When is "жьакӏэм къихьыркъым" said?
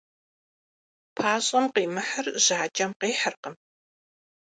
2.45-3.55